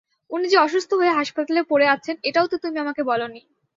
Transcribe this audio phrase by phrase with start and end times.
[0.31, 3.41] উনি যে অসুস্থ হয়ে হাসপাতালে পড়ে আছেন, এটাও তো তুমি আমাকে বল নি।